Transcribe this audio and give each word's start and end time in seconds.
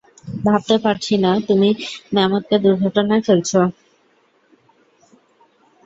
ভাবতে 0.45 0.75
পারছি 0.83 1.13
না 1.17 1.31
তুমি 1.47 1.69
ম্যামথকে 2.15 2.55
দুর্ঘটনায় 2.63 3.23
ফেলেছ। 3.27 3.51